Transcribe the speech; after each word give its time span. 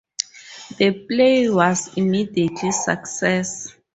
The 0.79 1.05
play 1.07 1.47
was 1.47 1.89
an 1.89 1.93
immediate 2.05 2.73
success. 2.73 3.75